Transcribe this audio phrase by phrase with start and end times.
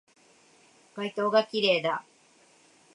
[0.95, 2.03] 街灯が綺麗だ